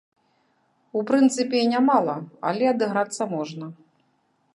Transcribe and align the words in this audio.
У 0.99 1.03
прынцыпе 1.11 1.57
і 1.65 1.67
нямала, 1.73 2.15
але 2.53 2.63
адыграцца 2.73 3.23
можна. 3.35 3.65